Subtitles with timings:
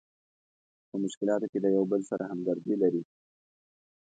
[0.89, 3.03] په مشکلاتو کې د یو بل سره همدردي لري.